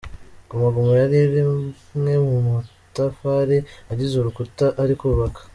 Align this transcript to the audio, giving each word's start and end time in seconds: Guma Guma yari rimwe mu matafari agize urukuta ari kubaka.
Guma 0.49 0.67
Guma 0.73 0.91
yari 1.01 1.17
rimwe 1.33 2.13
mu 2.27 2.37
matafari 2.49 3.57
agize 3.91 4.13
urukuta 4.17 4.65
ari 4.81 4.93
kubaka. 4.99 5.39